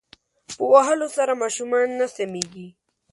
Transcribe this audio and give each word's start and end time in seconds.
په 0.55 0.63
وهلو 0.73 1.07
سره 1.17 1.39
ماشومان 1.43 1.87
نه 1.99 2.07
سمیږی 2.15 2.67